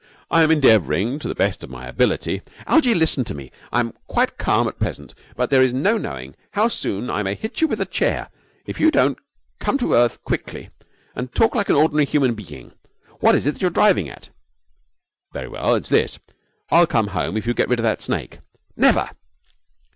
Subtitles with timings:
[0.31, 3.51] 'I am endeavouring to the best of my ability' 'Algie, listen to me!
[3.71, 7.61] I am quite calm at present, but there's no knowing how soon I may hit
[7.61, 8.29] you with a chair
[8.65, 9.19] if you don't
[9.59, 10.73] come to earth quick
[11.15, 12.71] and talk like an ordinary human being.
[13.19, 14.31] What is it that you are driving at?'
[15.33, 16.17] 'Very well, it's this:
[16.71, 18.39] I'll come home if you get rid of that snake.'
[18.75, 19.11] 'Never!'